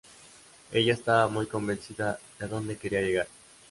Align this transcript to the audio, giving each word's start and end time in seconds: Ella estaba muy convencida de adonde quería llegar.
Ella 0.71 0.93
estaba 0.95 1.27
muy 1.27 1.45
convencida 1.45 2.17
de 2.39 2.45
adonde 2.45 2.75
quería 2.75 3.01
llegar. 3.01 3.27